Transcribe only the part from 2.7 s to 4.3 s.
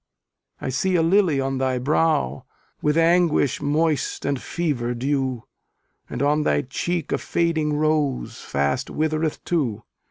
With anguish moist